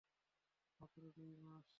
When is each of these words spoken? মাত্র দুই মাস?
মাত্র 0.79 1.01
দুই 1.15 1.31
মাস? 1.43 1.65